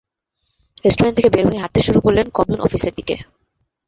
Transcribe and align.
Restaurant 0.85 1.15
থেকে 1.17 1.29
বের 1.29 1.45
হয়ে 1.47 1.61
হাঁটতে 1.61 1.79
শুরু 1.81 1.99
করলেন 2.01 2.25
কমিউন 2.37 2.59
অফিসের 2.61 2.93
দিকে। 2.97 3.15